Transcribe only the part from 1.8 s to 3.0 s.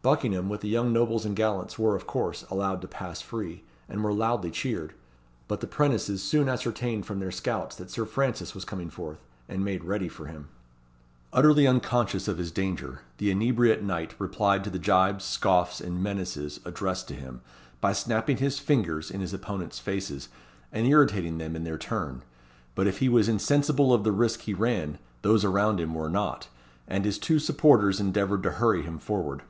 of course, allowed to